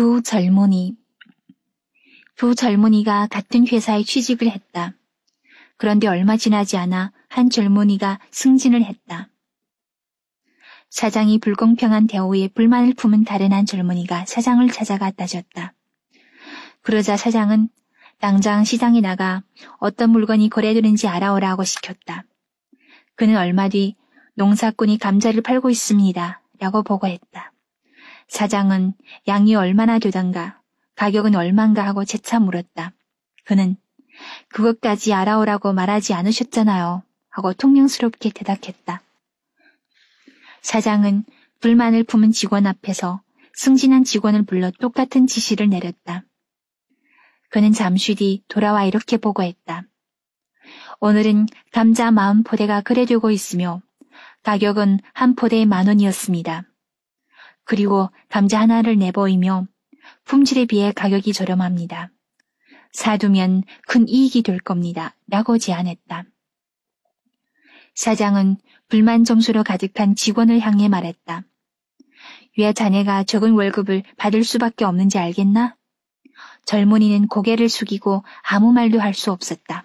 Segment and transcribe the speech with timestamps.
[0.00, 0.96] 두 젊은이.
[2.34, 4.94] 두 젊은이가 같은 회사에 취직을 했다.
[5.76, 9.28] 그런데 얼마 지나지 않아 한 젊은이가 승진을 했다.
[10.88, 15.74] 사장이 불공평한 대우에 불만을 품은 다른 한 젊은이가 사장을 찾아가 따졌다.
[16.80, 17.68] 그러자 사장은
[18.20, 19.42] 당장 시장에 나가
[19.80, 22.24] 어떤 물건이 거래되는지 알아오라고 시켰다.
[23.16, 23.96] 그는 얼마 뒤
[24.36, 26.42] 농사꾼이 감자를 팔고 있습니다.
[26.58, 27.52] 라고 보고했다.
[28.30, 28.94] 사장은
[29.26, 30.62] 양이 얼마나 되던가
[30.94, 32.92] 가격은 얼만가 하고 재차 물었다.
[33.44, 33.76] 그는
[34.50, 37.02] 그것까지 알아오라고 말하지 않으셨잖아요.
[37.28, 39.02] 하고 통명스럽게 대답했다.
[40.62, 41.24] 사장은
[41.58, 43.20] 불만을 품은 직원 앞에서
[43.54, 46.24] 승진한 직원을 불러 똑같은 지시를 내렸다.
[47.48, 49.82] 그는 잠시 뒤 돌아와 이렇게 보고했다.
[51.00, 53.82] 오늘은 감자 마음 포대가 거래되고 있으며
[54.44, 56.69] 가격은 한 포대에 만 원이었습니다.
[57.70, 59.68] 그리고 감자 하나를 내보이며
[60.24, 62.10] 품질에 비해 가격이 저렴합니다.
[62.90, 65.14] 사두면 큰 이익이 될 겁니다.
[65.28, 66.24] 라고 제안했다.
[67.94, 68.56] 사장은
[68.88, 71.44] 불만 점수로 가득한 직원을 향해 말했다.
[72.58, 75.76] 왜 자네가 적은 월급을 받을 수밖에 없는지 알겠나?
[76.66, 79.84] 젊은이는 고개를 숙이고 아무 말도 할 수 없었다.